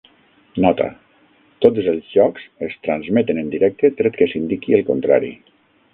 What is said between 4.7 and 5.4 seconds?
el contrari.